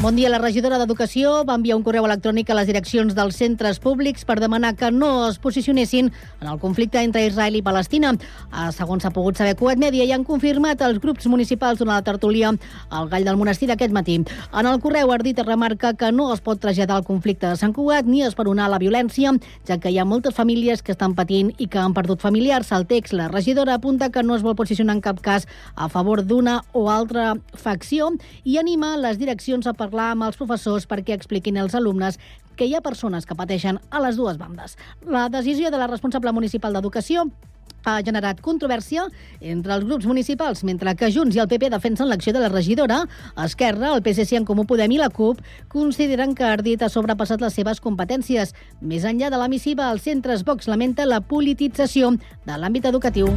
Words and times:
Bon 0.00 0.16
dia. 0.16 0.30
La 0.32 0.38
regidora 0.40 0.78
d'Educació 0.80 1.42
va 1.44 1.58
enviar 1.58 1.76
un 1.76 1.82
correu 1.84 2.06
electrònic 2.08 2.48
a 2.48 2.54
les 2.56 2.64
direccions 2.70 3.12
dels 3.12 3.36
centres 3.36 3.76
públics 3.84 4.22
per 4.24 4.38
demanar 4.40 4.70
que 4.72 4.88
no 4.90 5.26
es 5.26 5.36
posicionessin 5.36 6.06
en 6.40 6.48
el 6.48 6.56
conflicte 6.58 7.02
entre 7.04 7.26
Israel 7.26 7.58
i 7.58 7.60
Palestina. 7.60 8.14
Ah, 8.48 8.70
segons 8.72 9.04
s'ha 9.04 9.10
pogut 9.12 9.36
saber 9.36 9.58
Cugat 9.60 9.76
Mèdia, 9.76 10.06
i 10.08 10.14
han 10.16 10.24
confirmat 10.24 10.80
els 10.86 11.02
grups 11.02 11.28
municipals 11.28 11.82
durant 11.82 11.98
la 11.98 12.06
tertúlia 12.06 12.54
al 12.88 13.10
Gall 13.10 13.28
del 13.28 13.36
Monestir 13.36 13.68
d'aquest 13.68 13.92
matí. 13.92 14.14
En 14.56 14.70
el 14.70 14.80
correu 14.80 15.12
Ardit 15.12 15.42
remarca 15.44 15.92
que 15.92 16.10
no 16.16 16.30
es 16.32 16.40
pot 16.40 16.62
traslladar 16.64 16.96
el 16.96 17.04
conflicte 17.04 17.50
de 17.50 17.60
Sant 17.60 17.76
Cugat 17.76 18.08
ni 18.08 18.24
esperonar 18.24 18.70
la 18.72 18.80
violència, 18.80 19.34
ja 19.68 19.76
que 19.76 19.92
hi 19.92 20.00
ha 20.00 20.08
moltes 20.08 20.32
famílies 20.32 20.80
que 20.80 20.96
estan 20.96 21.12
patint 21.12 21.52
i 21.58 21.68
que 21.68 21.78
han 21.78 21.92
perdut 21.92 22.24
familiars. 22.24 22.72
Al 22.72 22.88
text, 22.88 23.12
la 23.12 23.28
regidora 23.28 23.76
apunta 23.76 24.08
que 24.08 24.24
no 24.24 24.40
es 24.40 24.48
vol 24.48 24.56
posicionar 24.56 24.96
en 24.96 25.04
cap 25.04 25.20
cas 25.20 25.44
a 25.76 25.92
favor 25.92 26.24
d'una 26.24 26.62
o 26.72 26.88
altra 26.88 27.34
facció 27.52 28.14
i 28.44 28.56
anima 28.56 28.96
les 28.96 29.20
direccions 29.20 29.68
a 29.68 29.74
parlar 29.74 29.89
parlar 29.90 30.14
amb 30.14 30.28
els 30.28 30.38
professors 30.38 30.86
perquè 30.86 31.16
expliquin 31.16 31.58
als 31.58 31.74
alumnes 31.74 32.18
que 32.56 32.68
hi 32.68 32.74
ha 32.74 32.84
persones 32.84 33.26
que 33.26 33.36
pateixen 33.36 33.80
a 33.90 34.00
les 34.04 34.16
dues 34.16 34.38
bandes. 34.38 34.76
La 35.06 35.28
decisió 35.28 35.70
de 35.70 35.78
la 35.78 35.88
responsable 35.90 36.32
municipal 36.32 36.72
d'Educació 36.72 37.26
ha 37.84 38.00
generat 38.04 38.42
controvèrsia 38.44 39.06
entre 39.40 39.72
els 39.72 39.86
grups 39.88 40.06
municipals, 40.06 40.60
mentre 40.68 40.92
que 41.00 41.08
Junts 41.12 41.36
i 41.36 41.40
el 41.40 41.48
PP 41.48 41.70
defensen 41.72 42.10
l'acció 42.10 42.34
de 42.36 42.42
la 42.42 42.50
regidora, 42.52 43.06
Esquerra, 43.44 43.94
el 43.94 44.04
PSC 44.04 44.36
en 44.36 44.44
Comú 44.44 44.66
Podem 44.68 44.92
i 44.92 45.00
la 45.00 45.08
CUP 45.08 45.40
consideren 45.72 46.34
que 46.36 46.44
Ardit 46.44 46.84
ha 46.84 46.92
sobrepassat 46.92 47.40
les 47.40 47.56
seves 47.56 47.80
competències. 47.80 48.54
Més 48.80 49.08
enllà 49.08 49.32
de 49.32 49.40
la 49.40 49.48
missiva, 49.48 49.88
els 49.90 50.04
centres 50.04 50.44
Vox 50.44 50.68
lamenta 50.68 51.08
la 51.08 51.22
politització 51.24 52.12
de 52.44 52.60
l'àmbit 52.60 52.92
educatiu. 52.92 53.32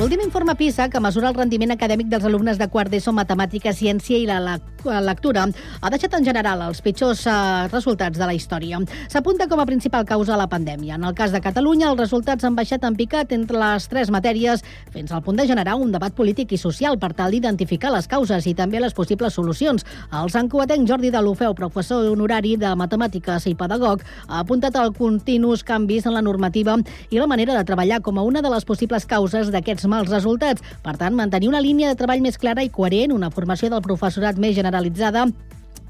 L'últim 0.00 0.22
informe 0.24 0.54
PISA, 0.56 0.86
que 0.88 1.00
mesura 1.04 1.28
el 1.28 1.34
rendiment 1.36 1.74
acadèmic 1.74 2.06
dels 2.08 2.24
alumnes 2.24 2.56
de 2.56 2.66
quart 2.72 2.88
d'ESO, 2.88 3.12
matemàtica, 3.12 3.74
ciència 3.76 4.16
i 4.16 4.22
la, 4.24 4.38
la 4.40 5.00
lectura, 5.04 5.42
ha 5.44 5.90
deixat 5.92 6.14
en 6.16 6.24
general 6.24 6.62
els 6.64 6.78
pitjors 6.80 7.26
eh, 7.28 7.34
resultats 7.68 8.16
de 8.16 8.24
la 8.24 8.32
història. 8.32 8.78
S'apunta 9.12 9.44
com 9.50 9.60
a 9.60 9.66
principal 9.68 10.06
causa 10.08 10.38
la 10.40 10.46
pandèmia. 10.48 10.94
En 10.96 11.04
el 11.04 11.12
cas 11.18 11.34
de 11.36 11.42
Catalunya, 11.44 11.90
els 11.90 12.00
resultats 12.00 12.48
han 12.48 12.56
baixat 12.56 12.86
en 12.88 12.96
picat 12.96 13.34
entre 13.36 13.60
les 13.60 13.88
tres 13.92 14.08
matèries, 14.08 14.64
fins 14.94 15.12
al 15.12 15.20
punt 15.26 15.36
de 15.36 15.46
generar 15.50 15.74
un 15.76 15.92
debat 15.92 16.16
polític 16.16 16.56
i 16.56 16.60
social 16.64 16.96
per 16.96 17.12
tal 17.18 17.36
d'identificar 17.36 17.92
les 17.92 18.08
causes 18.08 18.48
i 18.48 18.56
també 18.56 18.80
les 18.80 18.96
possibles 18.96 19.36
solucions. 19.36 19.84
El 20.16 20.32
santcuatenc 20.32 20.88
Jordi 20.88 21.12
de 21.12 21.20
l'Ofeu, 21.20 21.52
professor 21.52 22.08
honorari 22.08 22.54
de 22.56 22.72
matemàtiques 22.72 23.50
i 23.52 23.54
pedagog, 23.66 24.00
ha 24.30 24.40
apuntat 24.40 24.80
al 24.80 24.96
continus 24.96 25.60
canvis 25.60 26.08
en 26.08 26.16
la 26.16 26.24
normativa 26.24 26.80
i 27.10 27.20
la 27.20 27.28
manera 27.28 27.52
de 27.60 27.68
treballar 27.68 28.00
com 28.00 28.16
a 28.16 28.24
una 28.24 28.40
de 28.40 28.56
les 28.56 28.64
possibles 28.64 29.04
causes 29.04 29.52
d'aquests 29.52 29.89
mals 29.90 30.12
resultats. 30.12 30.64
Per 30.84 30.96
tant, 31.00 31.16
mantenir 31.18 31.50
una 31.50 31.62
línia 31.64 31.90
de 31.90 31.98
treball 31.98 32.22
més 32.24 32.38
clara 32.38 32.64
i 32.64 32.72
coherent, 32.72 33.14
una 33.16 33.32
formació 33.34 33.72
del 33.72 33.84
professorat 33.84 34.38
més 34.40 34.56
generalitzada 34.56 35.26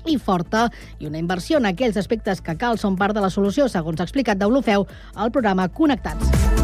i 0.09 0.17
forta 0.17 0.69
i 0.99 1.07
una 1.07 1.21
inversió 1.21 1.61
en 1.61 1.69
aquells 1.69 2.01
aspectes 2.01 2.41
que 2.41 2.57
cal 2.57 2.81
són 2.81 2.97
part 2.97 3.15
de 3.17 3.25
la 3.25 3.31
solució, 3.31 3.69
segons 3.69 4.01
ha 4.01 4.09
explicat 4.09 4.41
Deulofeu 4.41 4.89
al 5.15 5.31
programa 5.35 5.69
Connectats. 5.69 6.60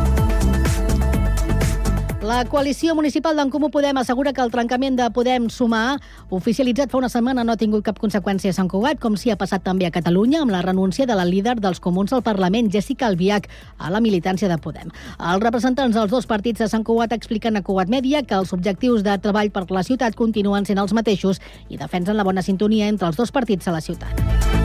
La 2.27 2.45
coalició 2.45 2.97
municipal 2.99 3.37
d'en 3.39 3.53
Comú 3.55 3.69
Podem 3.71 4.01
assegura 4.01 4.33
que 4.35 4.43
el 4.43 4.51
trencament 4.51 4.97
de 4.99 5.05
Podem 5.15 5.45
Sumar, 5.47 6.01
oficialitzat 6.35 6.91
fa 6.91 6.99
una 6.99 7.11
setmana, 7.13 7.45
no 7.47 7.55
ha 7.55 7.61
tingut 7.61 7.85
cap 7.87 8.01
conseqüència 8.03 8.51
a 8.51 8.57
Sant 8.57 8.67
Cugat, 8.73 8.99
com 8.99 9.15
si 9.15 9.31
ha 9.31 9.37
passat 9.39 9.63
també 9.63 9.87
a 9.87 9.93
Catalunya 9.95 10.41
amb 10.43 10.51
la 10.51 10.65
renúncia 10.67 11.07
de 11.07 11.15
la 11.15 11.29
líder 11.29 11.55
dels 11.63 11.79
comuns 11.79 12.17
al 12.17 12.25
Parlament, 12.27 12.73
Jessica 12.75 13.07
Albiach, 13.07 13.47
a 13.79 13.93
la 13.95 14.03
militància 14.03 14.51
de 14.51 14.59
Podem. 14.59 14.91
Els 15.21 15.47
representants 15.47 15.95
dels 15.95 16.11
dos 16.11 16.27
partits 16.27 16.65
de 16.65 16.71
Sant 16.73 16.83
Cugat 16.83 17.15
expliquen 17.15 17.61
a 17.61 17.63
Cugat 17.63 17.95
Mèdia 17.95 18.27
que 18.27 18.35
els 18.43 18.51
objectius 18.59 19.07
de 19.07 19.15
treball 19.23 19.55
per 19.55 19.69
la 19.71 19.87
ciutat 19.87 20.19
continuen 20.19 20.67
sent 20.67 20.83
els 20.83 20.99
mateixos 20.99 21.39
i 21.71 21.79
defensen 21.79 22.19
la 22.19 22.27
bona 22.27 22.43
sintonia 22.43 22.91
entre 22.91 23.07
els 23.07 23.23
dos 23.23 23.31
partits 23.31 23.71
a 23.71 23.79
la 23.79 23.87
ciutat. 23.87 24.56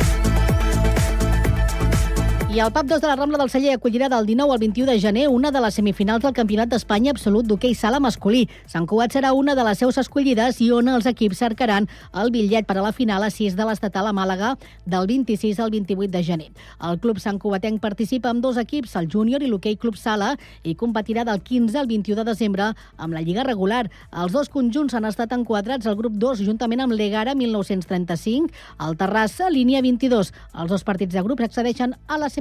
I 2.53 2.59
el 2.59 2.73
PAP 2.73 2.85
2 2.85 2.99
de 2.99 3.07
la 3.07 3.15
Rambla 3.15 3.37
del 3.37 3.49
Celler 3.49 3.77
acollirà 3.77 4.09
del 4.11 4.25
19 4.27 4.51
al 4.51 4.59
21 4.59 4.91
de 4.91 4.99
gener 4.99 5.29
una 5.31 5.53
de 5.55 5.59
les 5.63 5.73
semifinals 5.73 6.19
del 6.25 6.33
Campionat 6.35 6.67
d'Espanya 6.67 7.13
absolut 7.13 7.45
d'hoquei 7.47 7.71
sala 7.79 8.01
masculí. 8.03 8.41
Sant 8.67 8.83
Cugat 8.91 9.13
serà 9.15 9.29
una 9.31 9.53
de 9.55 9.63
les 9.63 9.79
seus 9.79 9.95
escollides 10.01 10.59
i 10.59 10.67
on 10.75 10.89
els 10.91 11.07
equips 11.07 11.39
cercaran 11.39 11.87
el 12.11 12.31
bitllet 12.33 12.67
per 12.67 12.75
a 12.75 12.83
la 12.83 12.91
final 12.91 13.23
a 13.23 13.29
6 13.31 13.55
de 13.55 13.67
l'estatal 13.69 14.09
a 14.09 14.11
Màlaga 14.11 14.49
del 14.83 15.07
26 15.07 15.61
al 15.63 15.71
28 15.71 16.11
de 16.11 16.23
gener. 16.27 16.49
El 16.83 16.99
club 16.99 17.21
Sant 17.23 17.39
Cugatenc 17.39 17.79
participa 17.79 18.33
amb 18.35 18.43
dos 18.43 18.59
equips, 18.59 18.97
el 18.99 19.07
júnior 19.07 19.39
i 19.39 19.47
l'hoquei 19.47 19.79
club 19.79 19.95
sala, 19.95 20.33
i 20.67 20.75
competirà 20.75 21.23
del 21.23 21.39
15 21.39 21.79
al 21.79 21.87
21 21.87 22.19
de 22.19 22.27
desembre 22.33 22.73
amb 22.97 23.15
la 23.15 23.23
Lliga 23.23 23.47
regular. 23.47 23.85
Els 24.11 24.35
dos 24.35 24.51
conjunts 24.51 24.93
han 24.99 25.07
estat 25.07 25.31
enquadrats 25.31 25.87
al 25.87 25.95
grup 25.95 26.19
2 26.19 26.43
juntament 26.43 26.83
amb 26.83 26.99
l'Egara 26.99 27.31
1935, 27.31 28.51
el 28.83 28.99
Terrassa, 28.99 29.47
línia 29.47 29.79
22. 29.79 30.35
Els 30.59 30.75
dos 30.75 30.83
partits 30.83 31.15
de 31.15 31.23
grups 31.23 31.47
accedeixen 31.47 31.95
a 32.07 32.19
la 32.19 32.27
semifinal 32.27 32.40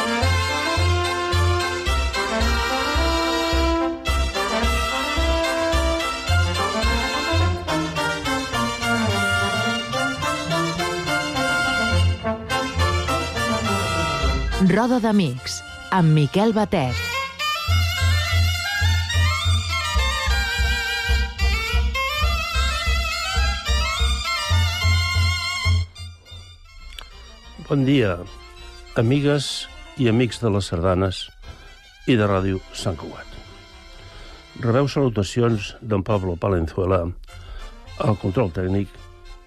Roda 14.69 14.99
d'Amics, 15.01 15.55
amb 15.89 16.13
Miquel 16.13 16.51
Batet. 16.53 16.93
Bon 27.65 27.87
dia, 27.87 28.19
amigues 29.01 29.65
i 29.97 30.11
amics 30.11 30.37
de 30.43 30.53
les 30.53 30.69
sardanes 30.69 31.23
i 32.05 32.19
de 32.19 32.29
Ràdio 32.29 32.61
Sant 32.77 33.01
Cugat. 33.01 33.25
Rebeu 34.61 34.85
salutacions 34.85 35.73
d'en 35.81 36.05
Pablo 36.05 36.37
Palenzuela, 36.37 37.07
al 37.97 38.21
control 38.21 38.53
tècnic, 38.53 38.93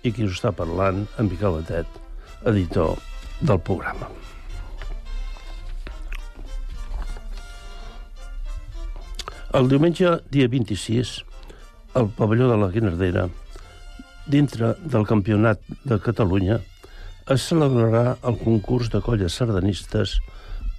i 0.03 0.11
qui 0.11 0.27
us 0.27 0.41
està 0.41 0.51
parlant, 0.51 1.07
en 1.23 1.31
Miquel 1.31 1.61
Batet, 1.61 2.01
editor 2.51 2.99
del 3.39 3.63
programa. 3.63 4.11
El 9.55 9.69
diumenge, 9.71 10.09
dia 10.35 10.49
26, 10.51 11.11
al 11.95 12.09
pavelló 12.17 12.49
de 12.51 12.57
la 12.59 12.73
Guinardera, 12.75 13.29
dintre 14.27 14.73
del 14.83 15.07
Campionat 15.07 15.63
de 15.87 16.01
Catalunya, 16.03 16.57
es 17.31 17.47
celebrarà 17.53 18.17
el 18.27 18.41
concurs 18.41 18.91
de 18.91 18.99
colles 19.07 19.39
sardanistes 19.39 20.17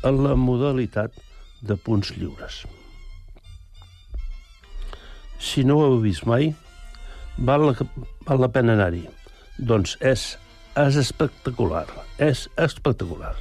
en 0.04 0.20
la 0.28 0.36
modalitat 0.36 1.16
de 1.64 1.80
punts 1.88 2.12
lliures. 2.20 2.66
Si 5.40 5.64
no 5.64 5.80
ho 5.80 5.88
heu 5.88 6.00
vist 6.04 6.28
mai, 6.28 6.52
val 7.38 7.70
la, 7.70 7.90
val 8.28 8.44
la 8.44 8.52
pena 8.52 8.76
anar-hi. 8.76 9.06
Doncs 9.56 9.96
és, 10.04 10.34
és 10.76 11.00
espectacular, 11.00 11.88
és 12.20 12.50
espectacular. 12.60 13.38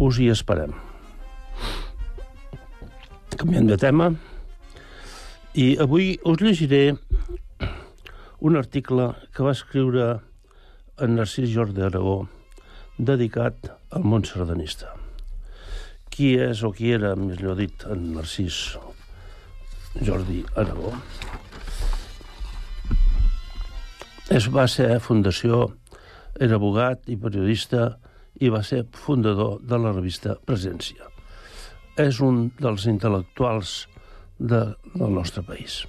Us 0.00 0.16
hi 0.16 0.32
esperem. 0.32 0.72
Canviem 3.36 3.68
de 3.68 3.76
tema, 3.76 4.14
i 5.54 5.76
avui 5.78 6.16
us 6.26 6.40
llegiré 6.42 6.96
un 8.42 8.56
article 8.58 9.12
que 9.30 9.44
va 9.46 9.52
escriure 9.54 10.06
en 10.98 11.14
Narcís 11.14 11.52
Jordi 11.52 11.84
Aragó 11.86 12.24
dedicat 12.98 13.70
al 13.94 14.02
món 14.02 14.26
sardanista. 14.26 14.90
Qui 16.10 16.32
és 16.42 16.64
o 16.66 16.72
qui 16.74 16.90
era, 16.94 17.14
millor 17.14 17.54
dit, 17.62 17.86
en 17.86 18.02
Narcís 18.16 18.58
Jordi 20.02 20.42
Aragó? 20.58 20.90
Es 24.34 24.50
va 24.50 24.66
ser 24.66 24.98
fundació, 25.06 25.68
era 26.34 26.58
abogat 26.58 27.06
i 27.06 27.14
periodista 27.14 27.92
i 28.42 28.50
va 28.50 28.66
ser 28.66 28.88
fundador 28.90 29.60
de 29.62 29.78
la 29.78 29.94
revista 29.94 30.34
Presència. 30.42 31.10
és 31.94 32.18
un 32.18 32.48
dels 32.58 32.88
intel·lectuals 32.90 33.84
de, 34.38 34.74
del 34.94 35.14
nostre 35.14 35.42
país. 35.42 35.84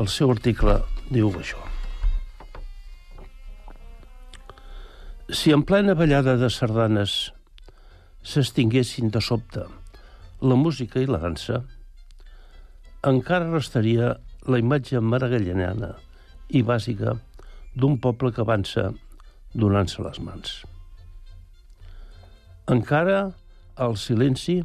El 0.00 0.08
seu 0.08 0.30
article 0.32 0.78
diu 1.10 1.30
això. 1.36 1.60
Si 5.32 5.52
en 5.52 5.62
plena 5.64 5.94
ballada 5.96 6.36
de 6.36 6.48
sardanes 6.52 7.32
s'extinguessin 8.22 9.10
de 9.12 9.20
sobte 9.20 9.64
la 10.42 10.56
música 10.58 11.00
i 11.00 11.06
la 11.08 11.20
dansa, 11.22 11.62
encara 13.08 13.50
restaria 13.50 14.16
la 14.46 14.58
imatge 14.58 15.00
maragallanana 15.00 15.94
i 16.50 16.62
bàsica 16.66 17.16
d'un 17.74 17.96
poble 18.02 18.32
que 18.34 18.42
avança 18.42 18.90
donant-se 19.54 20.02
les 20.04 20.20
mans. 20.20 20.52
Encara 22.70 23.32
el 23.86 23.96
silenci 23.98 24.60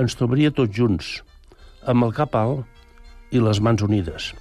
ens 0.00 0.16
trobaria 0.18 0.54
tots 0.54 0.74
junts, 0.76 1.10
amb 1.86 2.06
el 2.06 2.14
cap 2.14 2.34
alt 2.38 3.34
i 3.34 3.42
les 3.42 3.60
mans 3.62 3.82
unides, 3.82 4.32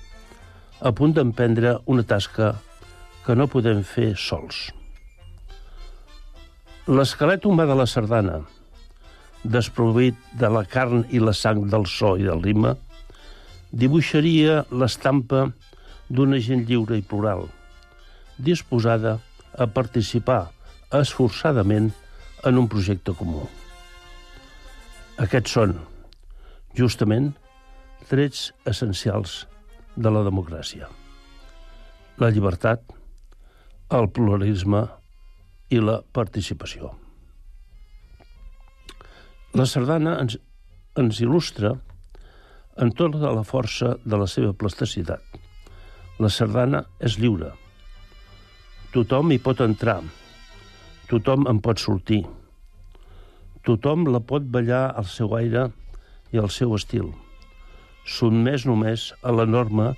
a 0.82 0.92
punt 0.92 1.14
d'emprendre 1.16 1.78
una 1.86 2.06
tasca 2.06 2.56
que 3.26 3.36
no 3.38 3.48
podem 3.50 3.82
fer 3.86 4.14
sols. 4.18 4.68
L'esquelet 6.86 7.46
humà 7.50 7.66
de 7.66 7.78
la 7.78 7.88
sardana, 7.90 8.42
desprovit 9.42 10.18
de 10.42 10.50
la 10.50 10.66
carn 10.70 11.06
i 11.14 11.22
la 11.22 11.34
sang 11.34 11.64
del 11.70 11.86
so 11.90 12.16
i 12.18 12.26
del 12.26 12.42
rima, 12.44 12.76
dibuixaria 13.72 14.64
l'estampa 14.72 15.48
d'una 16.10 16.38
gent 16.42 16.66
lliure 16.70 16.98
i 16.98 17.06
plural, 17.06 17.48
disposada 18.38 19.18
a 19.58 19.66
participar 19.66 20.44
esforçadament 20.94 21.92
en 22.46 22.62
un 22.62 22.70
projecte 22.70 23.14
comú. 23.18 23.46
Aquests 25.26 25.58
són, 25.58 25.78
justament, 26.76 27.32
trets 28.10 28.52
essencials 28.68 29.46
de 29.96 30.12
la 30.12 30.24
democràcia. 30.28 30.90
La 32.20 32.30
llibertat, 32.32 32.84
el 33.96 34.10
pluralisme 34.12 34.84
i 35.72 35.80
la 35.80 36.02
participació. 36.14 36.92
La 39.56 39.66
sardana 39.70 40.18
ens, 40.20 40.38
ens 41.00 41.22
il·lustra 41.24 41.72
en 42.84 42.92
tota 42.92 43.32
la 43.32 43.44
força 43.48 43.96
de 44.04 44.20
la 44.20 44.28
seva 44.28 44.52
plasticitat. 44.54 45.24
La 46.20 46.32
sardana 46.32 46.84
és 47.00 47.16
lliure. 47.20 47.54
Tothom 48.92 49.32
hi 49.32 49.40
pot 49.44 49.62
entrar. 49.64 50.02
Tothom 51.08 51.48
en 51.52 51.62
pot 51.64 51.80
sortir. 51.80 52.22
Tothom 53.68 54.06
la 54.12 54.20
pot 54.20 54.44
ballar 54.52 54.90
al 54.96 55.08
seu 55.12 55.36
aire 55.40 55.70
i 55.70 55.85
al 56.42 56.52
seu 56.54 56.76
estil, 56.76 57.12
sotmès 58.06 58.66
només 58.70 59.12
a 59.24 59.34
la 59.36 59.46
norma 59.50 59.94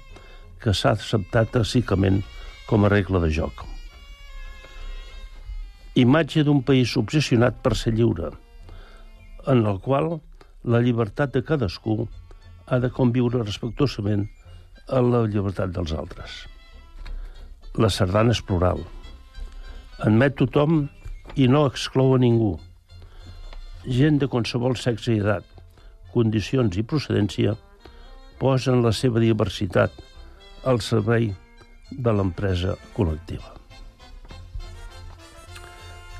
que 0.63 0.73
s'ha 0.73 0.95
acceptat 0.95 1.53
tàcicament 1.53 2.23
com 2.67 2.85
a 2.85 2.91
regla 2.93 3.21
de 3.23 3.31
joc. 3.33 3.63
Imatge 5.97 6.43
d'un 6.45 6.61
país 6.63 6.93
obsessionat 6.99 7.63
per 7.63 7.75
ser 7.75 7.95
lliure– 7.97 8.33
en 9.47 9.65
el 9.65 9.79
qual 9.79 10.19
la 10.67 10.81
llibertat 10.83 11.33
de 11.33 11.41
cadascú 11.47 12.05
ha 12.67 12.79
de 12.83 12.91
conviure 12.91 13.43
respectuosament 13.45 14.27
a 14.91 15.01
la 15.03 15.23
llibertat 15.31 15.71
dels 15.75 15.93
altres. 15.95 16.43
La 17.79 17.89
sardana 17.93 18.35
és 18.35 18.41
plural. 18.43 18.83
Admet 20.03 20.35
tothom 20.39 20.87
i 21.35 21.47
no 21.47 21.65
exclou 21.69 22.15
a 22.15 22.19
ningú. 22.21 22.57
Gent 23.87 24.19
de 24.19 24.27
qualsevol 24.27 24.75
sexe 24.75 25.15
i 25.15 25.21
edat, 25.23 25.45
condicions 26.13 26.77
i 26.77 26.83
procedència 26.83 27.55
posen 28.39 28.83
la 28.85 28.93
seva 28.93 29.21
diversitat 29.23 29.93
al 30.67 30.81
servei 30.85 31.31
de 31.91 32.13
l'empresa 32.13 32.75
col·lectiva. 32.95 33.53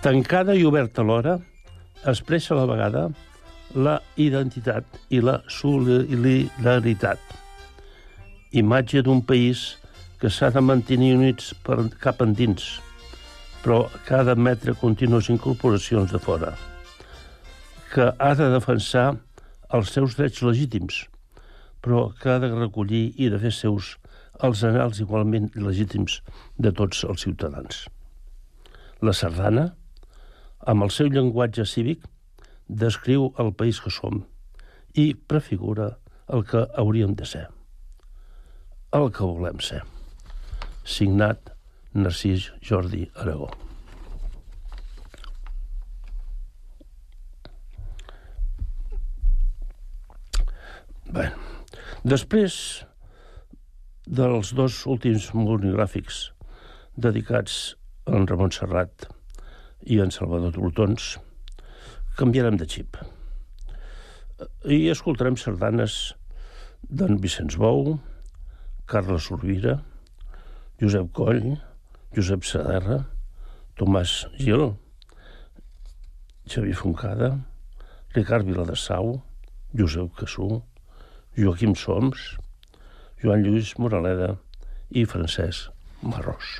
Tancada 0.01 0.55
i 0.55 0.63
oberta 0.65 1.01
alhora, 1.03 1.37
expressa 2.05 2.53
a 2.53 2.59
la 2.61 2.67
vegada 2.69 3.07
la 3.75 3.97
identitat 4.15 4.85
i 5.11 5.19
la 5.21 5.41
solidaritat. 5.51 7.19
Imatge 8.55 9.03
d'un 9.03 9.21
país 9.27 9.75
que 10.21 10.31
s'ha 10.31 10.49
de 10.53 10.63
mantenir 10.63 11.15
units 11.17 11.51
per 11.65 11.81
cap 12.01 12.21
endins, 12.23 12.77
però 13.61 13.83
que 14.05 14.15
ha 14.15 14.23
d'admetre 14.23 14.77
contínues 14.79 15.29
incorporacions 15.33 16.13
de 16.13 16.21
fora, 16.23 16.53
que 17.91 18.07
ha 18.17 18.33
de 18.39 18.47
defensar 18.53 19.17
els 19.73 19.91
seus 19.91 20.15
drets 20.15 20.41
legítims, 20.45 21.05
però 21.83 22.07
que 22.19 22.31
ha 22.33 22.39
de 22.43 22.51
recollir 22.53 23.11
i 23.19 23.29
de 23.31 23.39
fer 23.41 23.51
seus 23.55 23.95
els 24.43 24.63
anals 24.67 25.01
igualment 25.03 25.49
legítims 25.55 26.21
de 26.57 26.71
tots 26.71 27.03
els 27.03 27.25
ciutadans. 27.25 27.85
La 29.01 29.13
sardana, 29.13 29.67
amb 30.65 30.85
el 30.85 30.93
seu 30.93 31.09
llenguatge 31.13 31.65
cívic, 31.65 32.05
descriu 32.67 33.31
el 33.41 33.53
país 33.53 33.79
que 33.83 33.93
som 33.93 34.23
i 34.93 35.13
prefigura 35.13 35.93
el 36.27 36.43
que 36.47 36.65
hauríem 36.75 37.15
de 37.15 37.25
ser. 37.25 37.45
El 38.97 39.11
que 39.11 39.27
volem 39.27 39.61
ser. 39.63 39.83
Signat 40.83 41.53
Narcís 41.93 42.51
Jordi 42.63 43.07
Aragó. 43.15 43.66
Bé, 51.07 51.29
després 52.03 52.55
dels 54.03 54.49
dos 54.55 54.81
últims 54.91 55.29
monogràfics 55.35 56.17
dedicats 56.99 57.59
a 57.71 57.87
en 58.17 58.27
Ramon 58.27 58.51
Serrat 58.55 59.07
i 59.87 60.01
en 60.03 60.11
Salvador 60.11 60.53
Tortons, 60.55 61.15
canviarem 62.19 62.59
de 62.59 62.67
xip. 62.67 62.99
I 64.67 64.87
escoltarem 64.91 65.35
sardanes 65.39 65.97
d'en 66.87 67.19
Vicenç 67.23 67.57
Bou, 67.59 67.97
Carles 68.87 69.27
Urbira, 69.31 69.79
Josep 70.79 71.11
Coll, 71.15 71.57
Josep 72.15 72.47
Saderra, 72.47 73.01
Tomàs 73.79 74.25
Gil, 74.39 74.73
Xavi 76.47 76.75
Foncada, 76.75 77.37
Ricard 78.15 78.47
Viladasau, 78.47 79.21
Josep 79.75 80.15
Cassú, 80.19 80.63
Joaquim 81.37 81.75
Soms, 81.77 82.31
Joan 83.21 83.43
Lluís 83.45 83.75
Moraleda 83.77 84.31
i 84.89 85.03
Francesc 85.05 85.69
Marrós. 86.01 86.57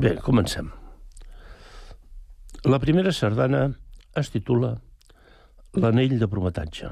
Bé, 0.00 0.14
comencem. 0.24 0.72
La 2.64 2.80
primera 2.80 3.12
sardana 3.12 3.66
es 4.16 4.32
titula 4.32 4.72
L'anell 5.76 6.16
de 6.18 6.30
prometatge, 6.30 6.88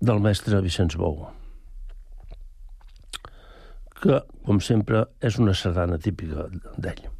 del 0.00 0.24
mestre 0.24 0.64
Vicenç 0.64 0.96
Bou, 0.96 1.24
que, 4.00 4.20
com 4.48 4.64
sempre, 4.64 5.04
és 5.20 5.36
una 5.42 5.52
sardana 5.52 6.00
típica 6.00 6.48
d'ell. 6.78 7.10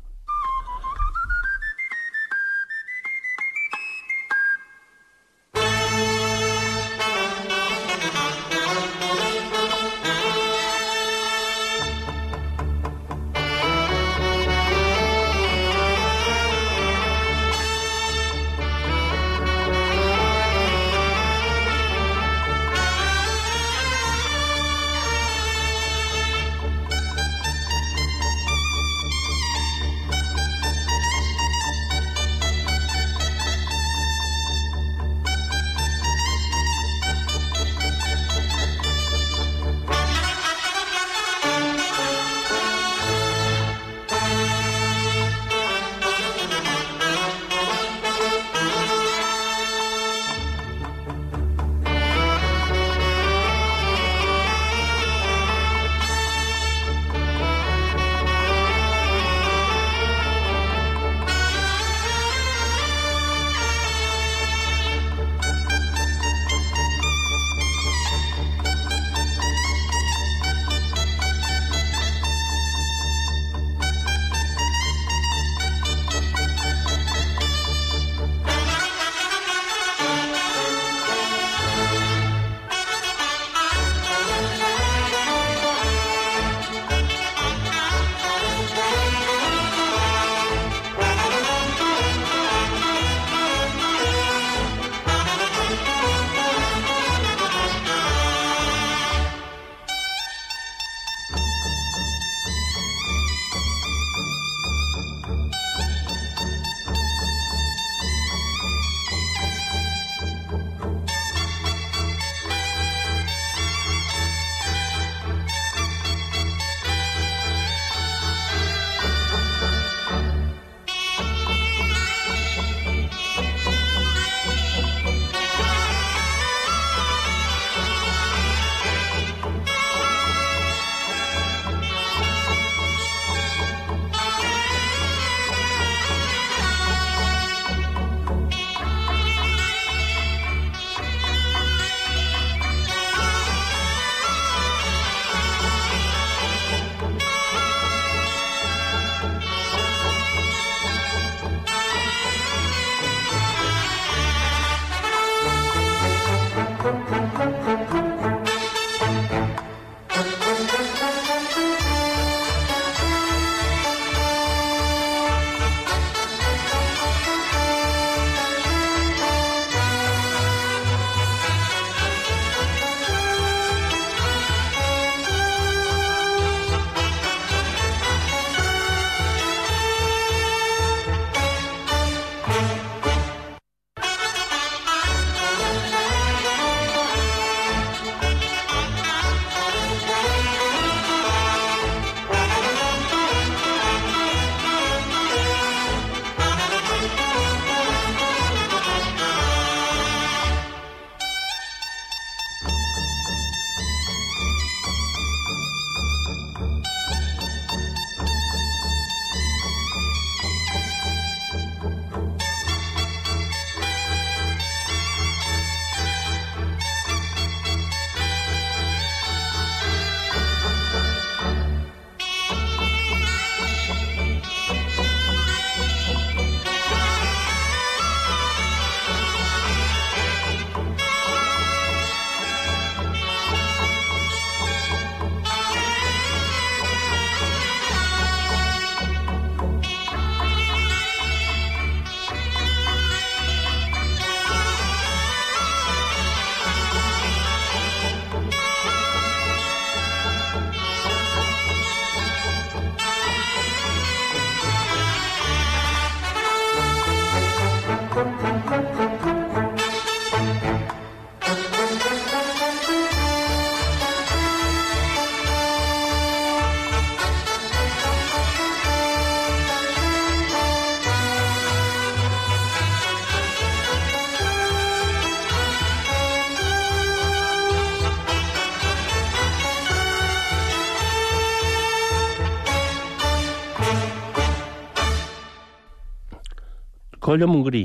Colla 287.31 287.47
Montgrí, 287.47 287.85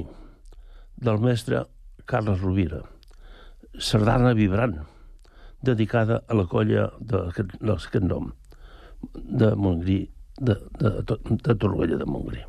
del 0.97 1.19
mestre 1.21 1.59
Carles 2.09 2.39
Rovira. 2.41 2.79
Sardana 3.77 4.31
vibrant, 4.33 4.73
dedicada 5.61 6.17
a 6.25 6.37
la 6.39 6.47
colla 6.49 6.87
d'aquest 6.97 7.99
nom, 8.09 8.31
de 9.13 9.51
Montgrí, 9.53 9.99
de, 10.41 10.57
de, 10.81 10.95
de, 11.11 11.19
de 11.45 11.57
Torroella 11.61 12.01
de 12.01 12.09
Montgrí. 12.09 12.41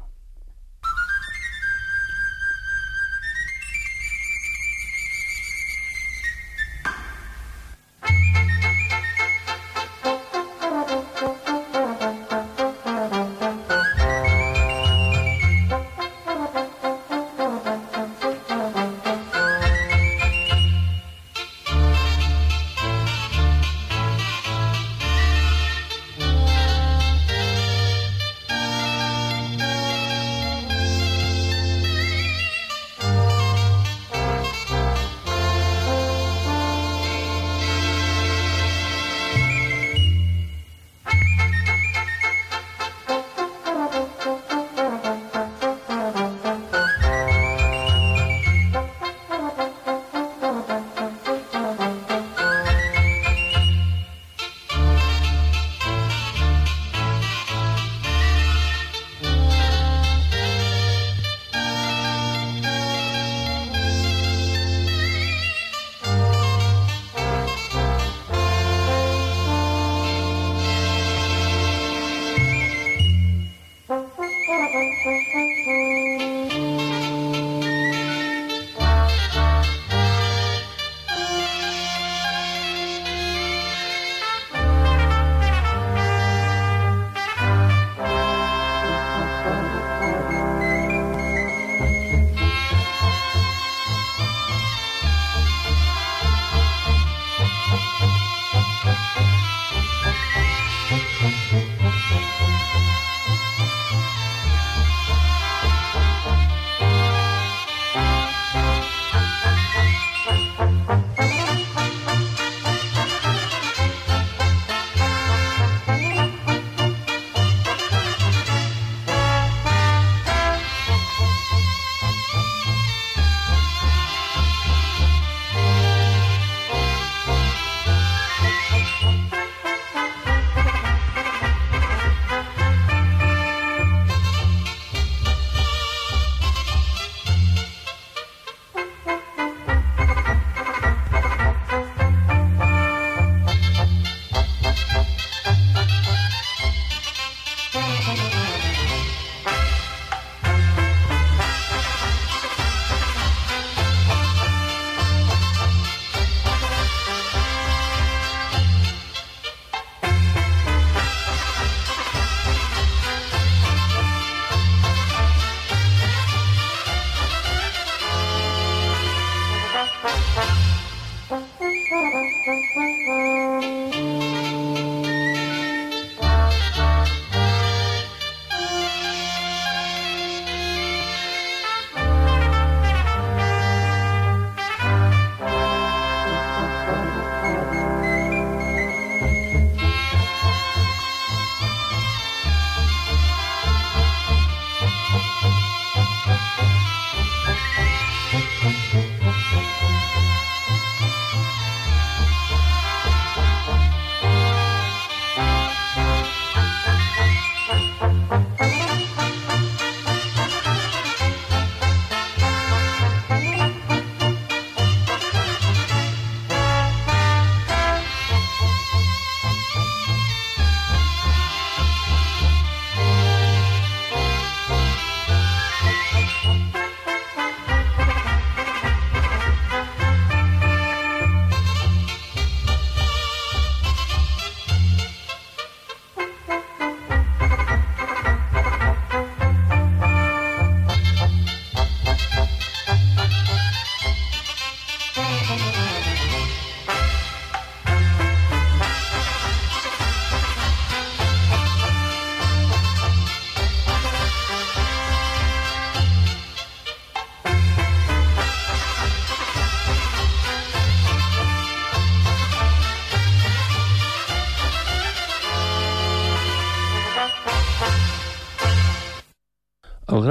Música 173.27 173.86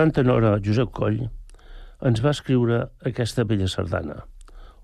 gran 0.05 0.13
tenor 0.13 0.61
Josep 0.61 0.91
Coll 0.93 1.23
ens 2.05 2.19
va 2.21 2.29
escriure 2.35 2.83
aquesta 3.09 3.41
bella 3.43 3.65
sardana, 3.65 4.19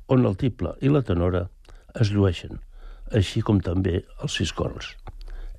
on 0.09 0.25
el 0.25 0.33
tiple 0.33 0.71
i 0.81 0.89
la 0.89 1.03
tenora 1.05 1.43
es 2.01 2.09
llueixen, 2.09 2.57
així 3.13 3.43
com 3.45 3.59
també 3.61 3.99
els 4.23 4.39
sis 4.39 4.49
corns. 4.51 4.95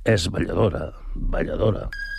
És 0.02 0.26
balladora, 0.34 0.88
balladora. 1.14 1.86
El 1.86 2.11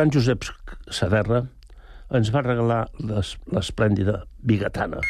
gran 0.00 0.12
Josep 0.14 0.46
Saderra 0.88 1.42
ens 2.16 2.30
va 2.32 2.40
regalar 2.46 2.86
les- 3.04 3.34
l'esplèndida 3.52 4.22
bigatana. 4.40 5.02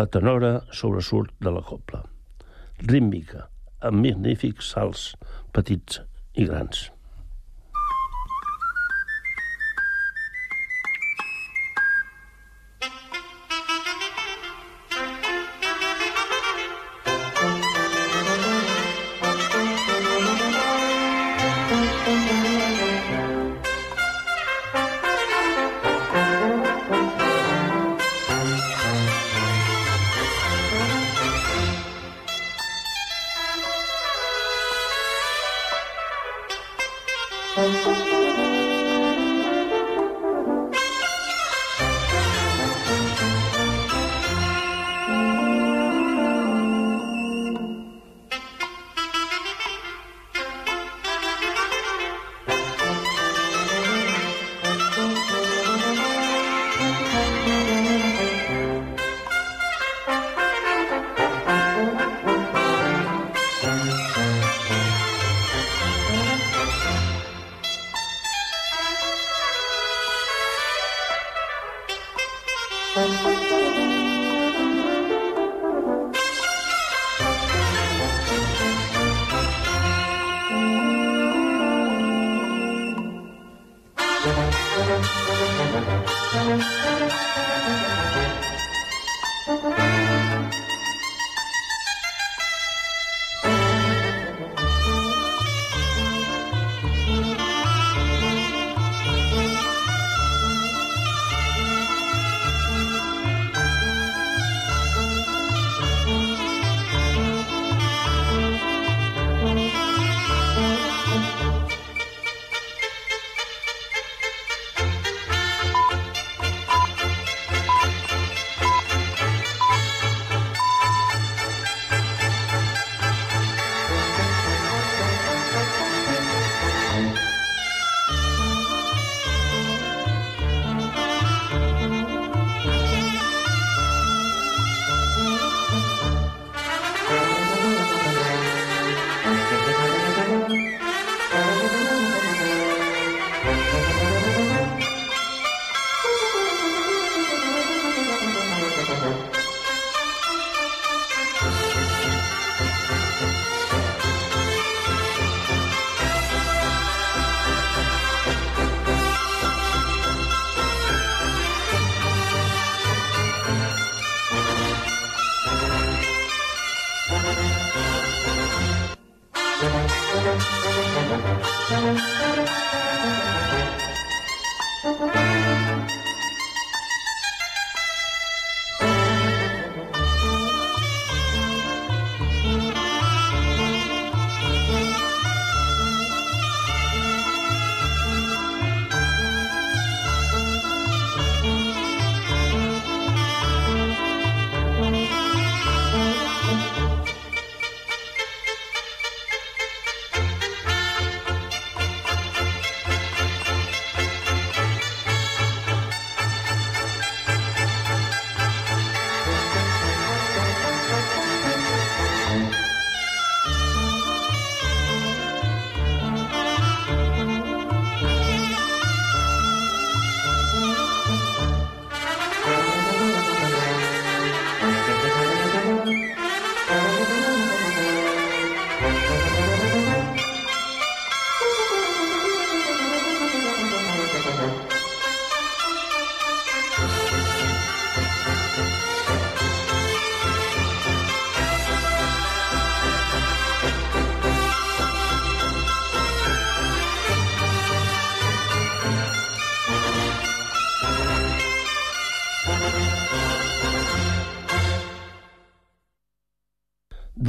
La 0.00 0.06
tenora 0.08 0.52
sobresurt 0.72 1.34
de 1.44 1.50
la 1.52 1.60
copla. 1.60 1.98
Rítmica, 2.88 3.42
amb 3.84 4.00
magnífics 4.06 4.70
salts 4.72 5.10
petits 5.52 6.00
i 6.40 6.46
grans. 6.48 6.86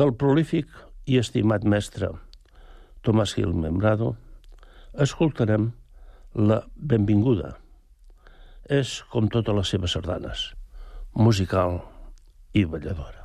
Del 0.02 0.16
prolífic 0.18 0.72
i 1.14 1.20
estimat 1.22 1.66
mestre 1.72 2.08
Tomàs 3.06 3.36
Gil 3.38 3.52
Membrado 3.54 4.16
escoltarem 5.06 5.68
la 6.50 6.58
benvinguda. 6.94 7.54
És, 8.82 8.98
com 9.14 9.30
totes 9.30 9.58
les 9.62 9.76
seves 9.76 9.98
sardanes, 9.98 10.46
musical 11.14 11.82
i 12.58 12.66
balladora. 12.66 13.21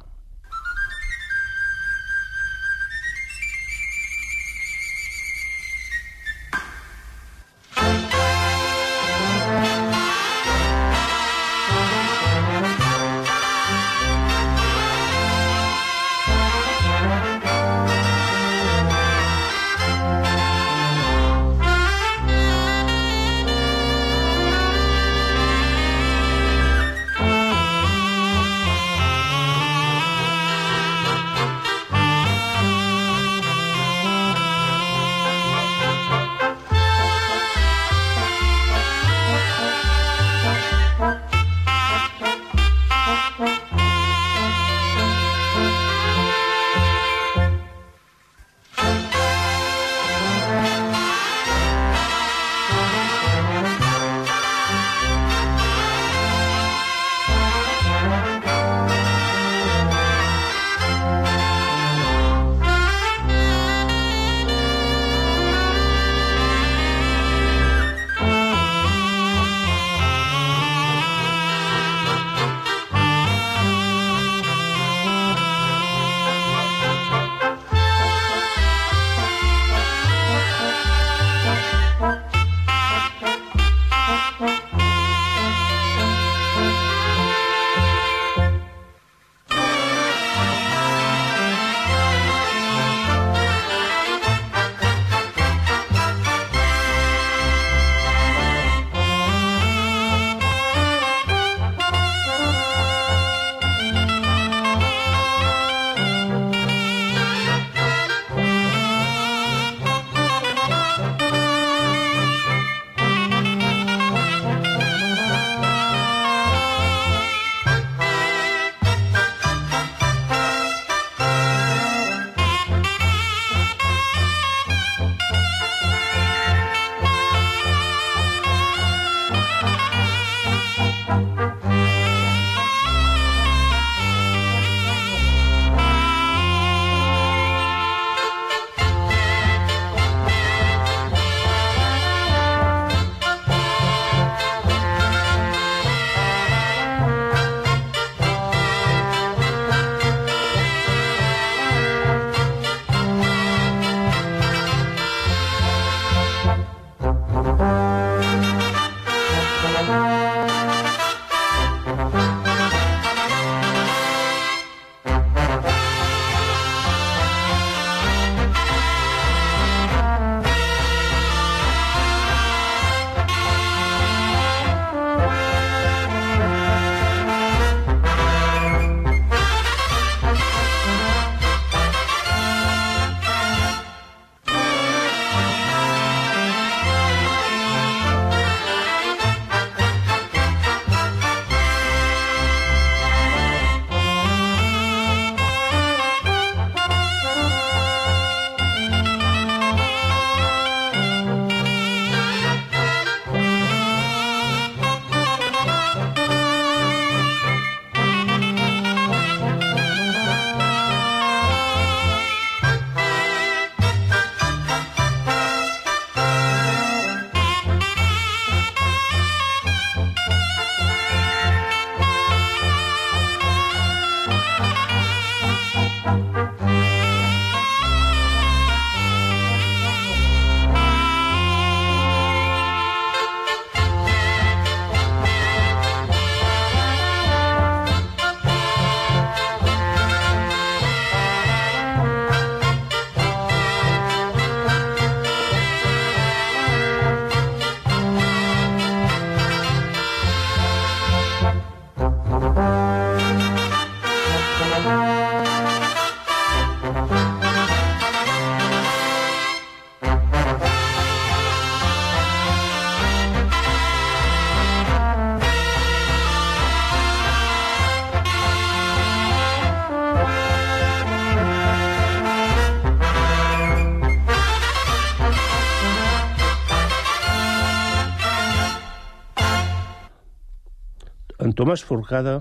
Tomàs 281.67 281.83
Forcada 281.83 282.33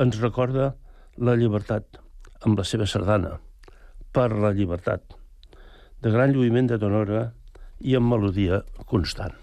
ens 0.00 0.16
recorda 0.16 0.70
la 1.28 1.34
llibertat 1.36 1.98
amb 2.48 2.56
la 2.56 2.64
seva 2.64 2.86
sardana, 2.88 3.34
per 4.16 4.30
la 4.32 4.54
llibertat, 4.56 5.02
de 6.00 6.12
gran 6.14 6.32
lluïment 6.32 6.70
de 6.70 6.78
tonora 6.80 7.26
i 7.84 7.98
amb 7.98 8.08
melodia 8.14 8.62
constant. 8.94 9.36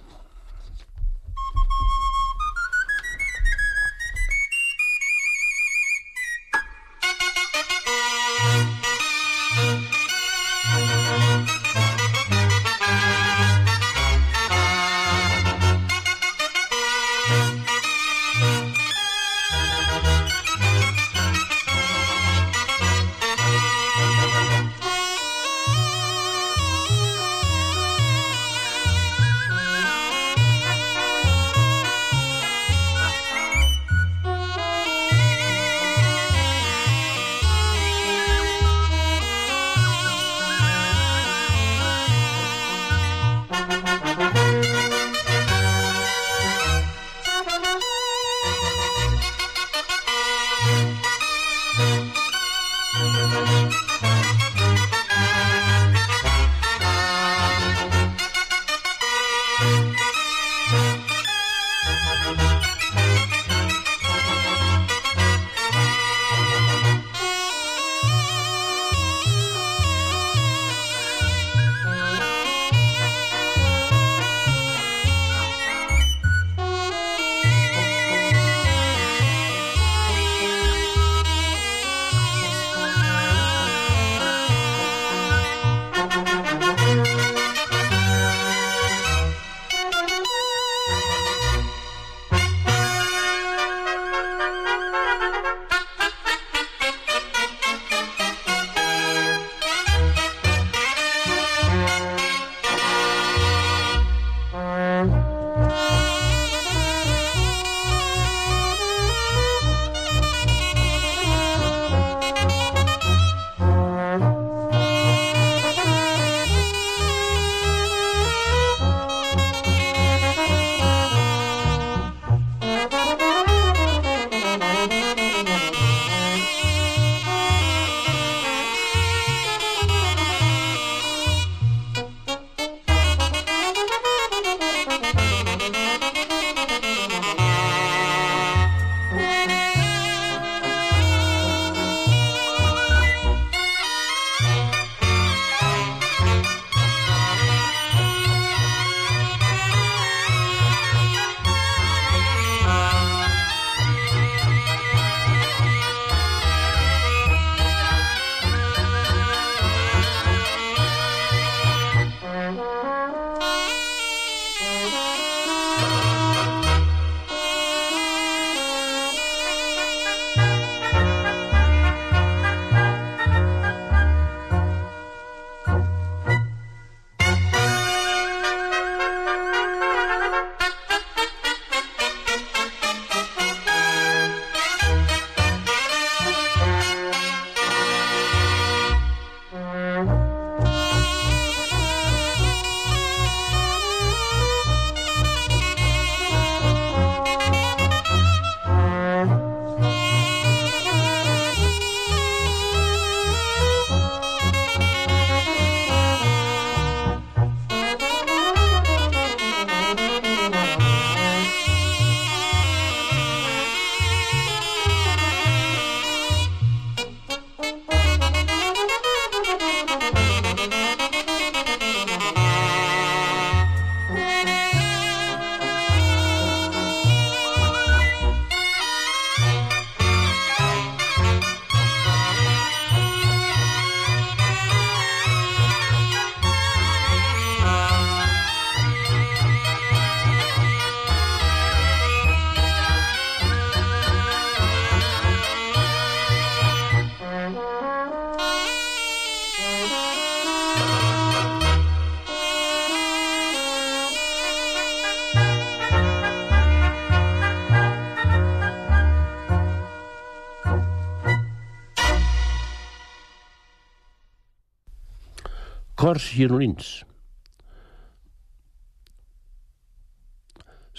Cors 266.04 266.26
gironins. 266.36 266.88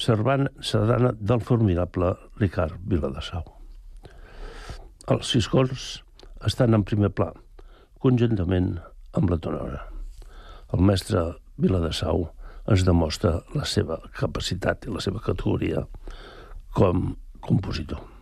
Servant 0.05 0.47
sardana 0.65 1.11
del 1.13 1.43
formidable 1.45 2.15
Ricard 2.41 2.79
Viladasau. 2.89 3.43
Els 5.13 5.35
sis 5.35 5.51
cors 5.53 5.85
estan 6.49 6.73
en 6.79 6.87
primer 6.89 7.13
pla, 7.13 7.29
conjuntament 8.01 8.79
amb 9.13 9.35
la 9.35 9.37
tonora. 9.45 9.83
El 10.73 10.89
mestre 10.89 11.27
Viladasau 11.61 12.25
ens 12.65 12.89
demostra 12.89 13.43
la 13.53 13.69
seva 13.69 14.01
capacitat 14.17 14.89
i 14.89 14.97
la 14.97 15.05
seva 15.05 15.21
categoria 15.21 15.85
com 16.81 17.11
compositor. 17.45 18.14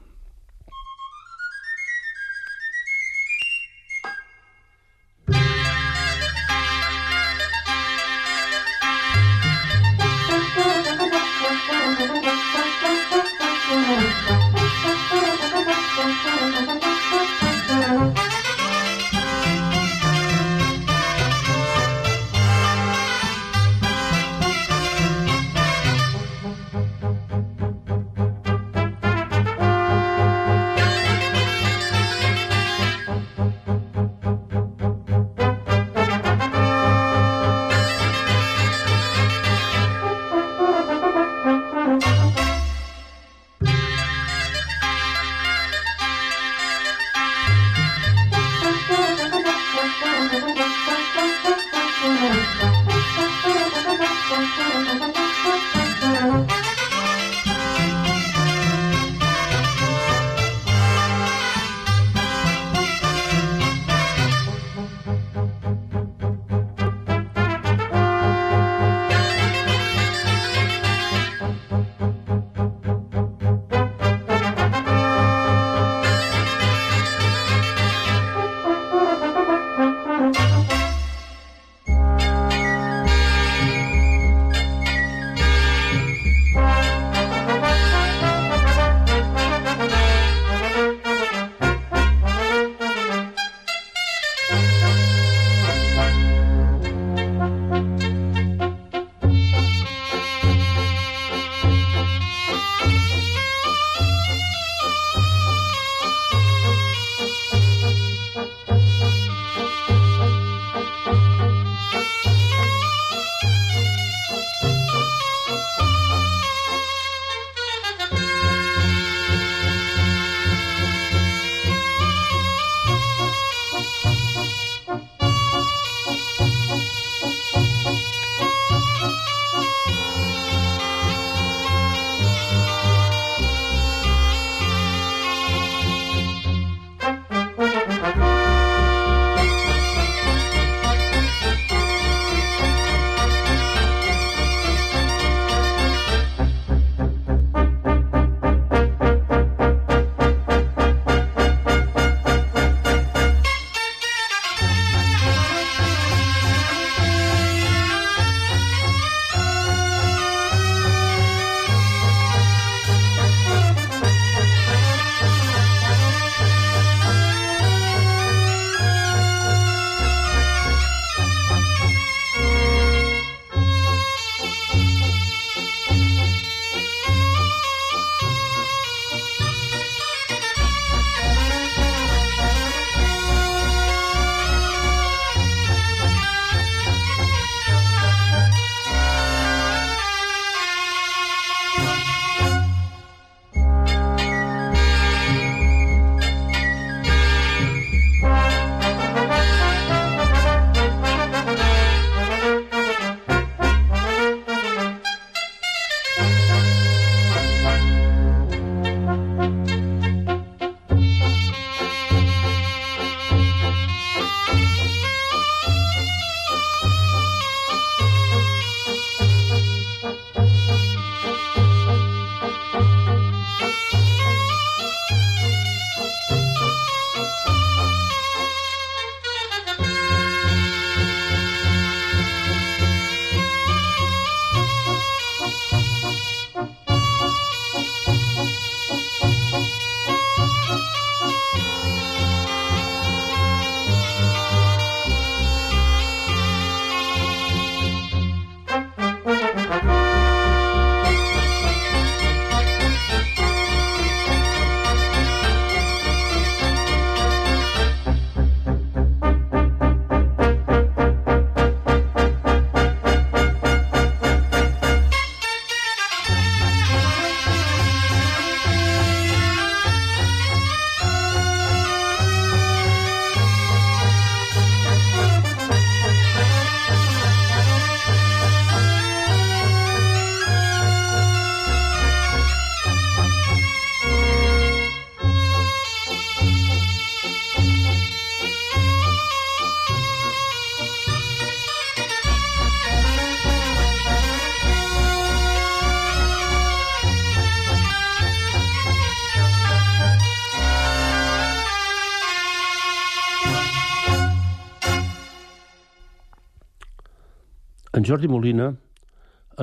En 308.02 308.06
Jordi 308.08 308.26
Molina 308.26 308.64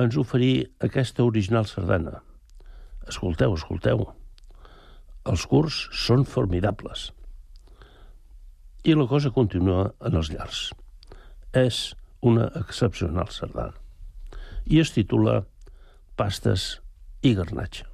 ens 0.00 0.14
oferí 0.16 0.62
aquesta 0.86 1.26
original 1.28 1.66
sardana. 1.68 2.22
Escolteu, 3.04 3.52
escolteu. 3.52 4.06
Els 5.28 5.44
curs 5.50 5.80
són 5.92 6.24
formidables. 6.24 7.10
I 8.88 8.96
la 8.96 9.04
cosa 9.10 9.34
continua 9.36 9.90
en 10.08 10.16
els 10.22 10.32
llars. 10.32 10.62
És 11.52 11.82
una 12.24 12.48
excepcional 12.62 13.28
sardana. 13.28 13.76
I 14.64 14.80
es 14.80 14.96
titula 14.96 15.42
Pastes 16.16 16.78
i 17.20 17.36
garnatge. 17.36 17.89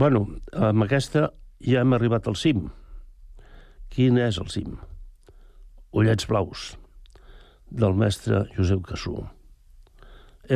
Bueno, 0.00 0.22
amb 0.56 0.86
aquesta 0.86 1.26
ja 1.60 1.82
hem 1.82 1.92
arribat 1.92 2.28
al 2.30 2.36
cim. 2.40 2.62
Quin 3.92 4.16
és 4.16 4.38
el 4.40 4.48
cim? 4.48 4.78
Ullets 5.92 6.24
blaus, 6.30 6.62
del 7.82 7.98
mestre 8.00 8.46
Josep 8.54 8.80
Cassú. 8.88 9.18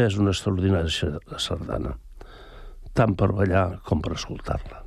És 0.04 0.16
una 0.16 0.32
extraordinària 0.32 1.20
sardana, 1.48 1.92
tant 2.96 3.12
per 3.20 3.34
ballar 3.36 3.66
com 3.84 4.00
per 4.00 4.14
escoltar-la. 4.16 4.83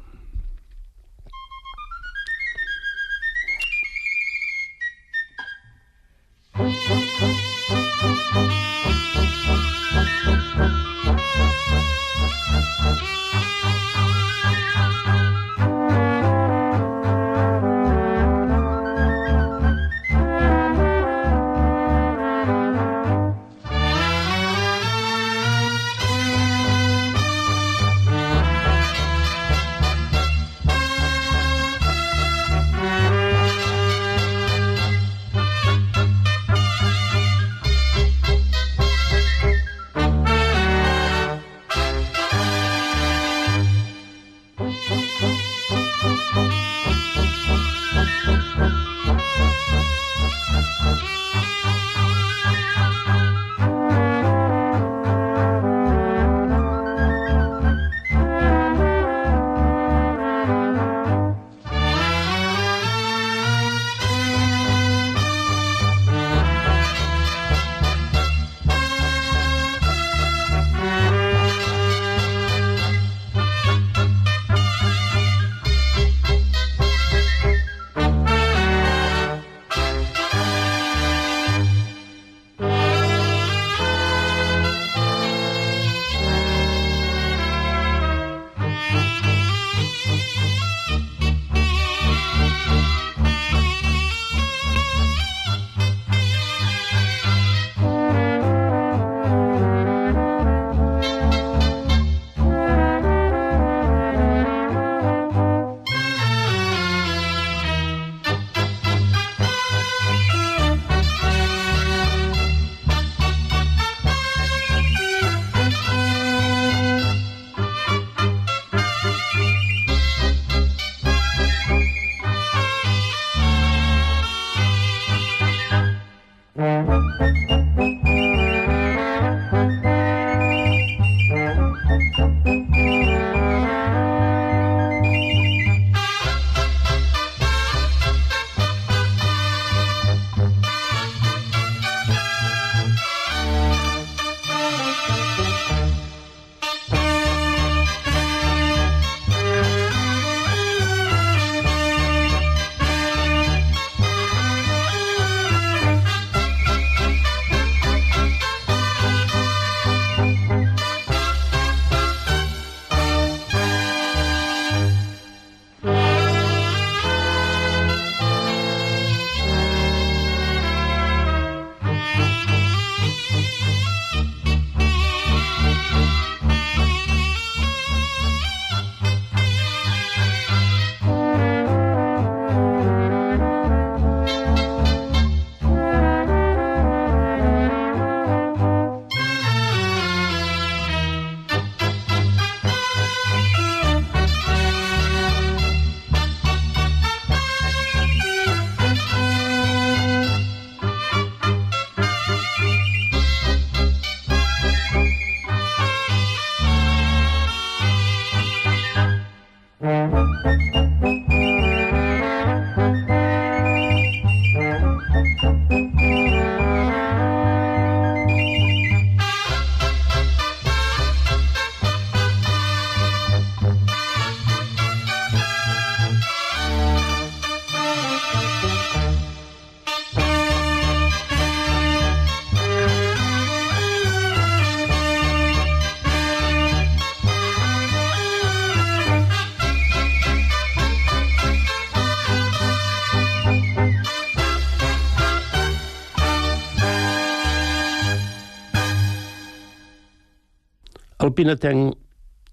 Pinatenc 251.37 251.93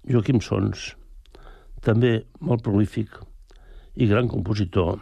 Joaquim 0.05 0.37
Sons, 0.45 0.91
també 1.81 2.19
molt 2.37 2.61
prolífic 2.65 3.15
i 3.97 4.05
gran 4.11 4.29
compositor, 4.29 4.99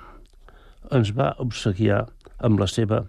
ens 0.96 1.12
va 1.18 1.34
obsequiar 1.44 2.06
amb 2.48 2.64
la 2.64 2.70
seva 2.72 3.02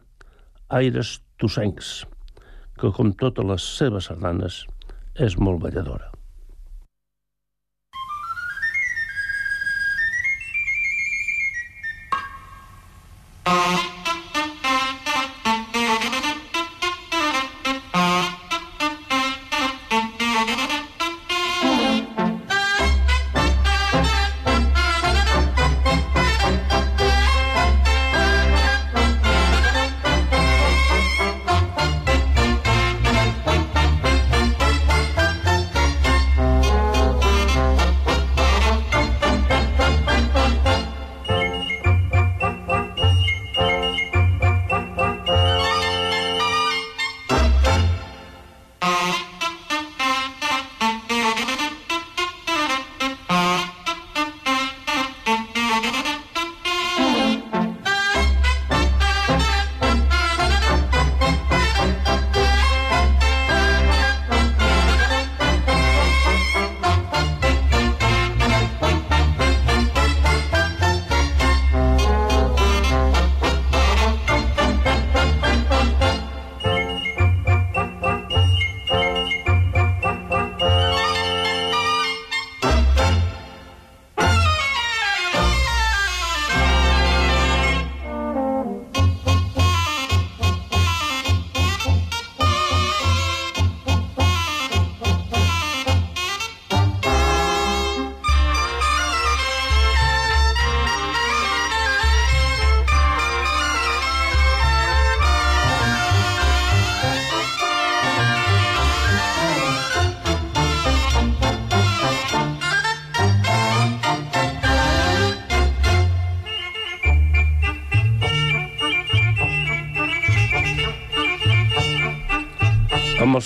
Aires 0.75 1.21
Tossencs, 1.39 1.93
que, 2.75 2.91
com 2.91 3.15
totes 3.23 3.47
les 3.53 3.69
seves 3.79 4.11
sardanes, 4.11 4.65
és 5.15 5.39
molt 5.39 5.63
balladora. 5.63 6.14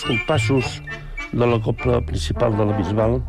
Compassos 0.09 0.83
de 1.33 1.47
la 1.47 1.61
copla 1.61 2.01
principal 2.01 2.57
de 2.57 2.65
la 2.65 2.77
Bisbal, 2.77 3.21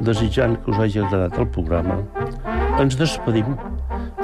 desitjant 0.00 0.56
que 0.64 0.72
us 0.72 0.78
hagi 0.80 1.02
agradat 1.02 1.36
el 1.36 1.48
programa, 1.52 1.98
ens 2.80 2.96
despedim 2.96 3.56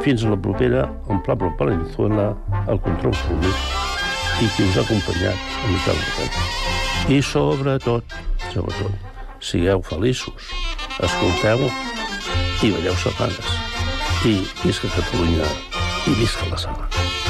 fins 0.05 0.25
a 0.25 0.33
la 0.33 0.39
propera 0.41 0.87
en 1.13 1.21
Pablo 1.27 1.53
Palenzuela, 1.59 2.31
al 2.65 2.81
control 2.81 3.17
públic, 3.27 3.67
i 4.41 4.49
qui 4.57 4.65
us 4.65 4.79
ha 4.79 4.85
acompanyat, 4.87 5.37
a 5.61 5.73
Miquel 5.73 6.01
Botet. 6.07 6.41
I 7.13 7.21
sobretot, 7.21 8.17
sobretot, 8.55 8.97
sigueu 9.45 9.85
feliços, 9.85 10.49
escolteu 11.05 11.69
i 12.65 12.73
veieu 12.73 12.97
sardanes. 13.05 13.61
I 14.25 14.41
visca 14.65 14.89
Catalunya 14.97 15.53
i 16.09 16.17
visca 16.23 16.49
la 16.49 16.65
sardana. 16.65 17.24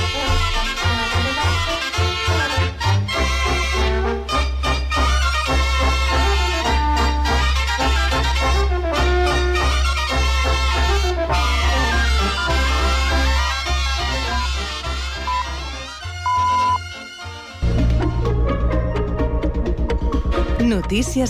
Notícies 20.85 21.16
en 21.16 21.26